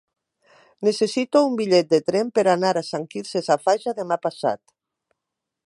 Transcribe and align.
Necessito 0.87 1.41
un 1.49 1.59
bitllet 1.59 1.91
de 1.91 1.99
tren 2.07 2.31
per 2.39 2.45
anar 2.55 2.71
a 2.81 2.83
Sant 2.89 3.05
Quirze 3.13 3.43
Safaja 3.49 3.95
demà 4.01 4.19
passat. 4.25 4.61